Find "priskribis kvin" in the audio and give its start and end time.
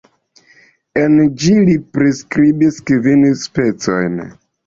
1.99-3.23